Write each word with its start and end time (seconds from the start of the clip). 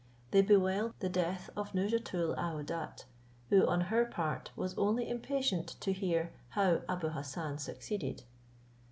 They 0.31 0.41
bewailed 0.41 0.95
the 0.99 1.09
death 1.09 1.51
of 1.55 1.73
Nouzhatoul 1.75 2.35
aouadat, 2.35 3.05
who, 3.51 3.67
on 3.67 3.81
her 3.81 4.03
part, 4.03 4.49
was 4.55 4.75
only 4.75 5.07
impatient 5.07 5.67
to 5.79 5.93
hear 5.93 6.33
how 6.49 6.81
Abou 6.89 7.09
Hassan 7.09 7.59
succeeded. 7.59 8.23